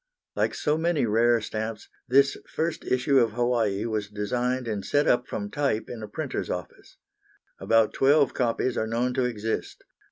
[0.35, 5.27] Like so many rare stamps, this first issue of Hawaii was designed and set up
[5.27, 6.97] from type in a printer's office.
[7.59, 9.83] About twelve copies are known to exist.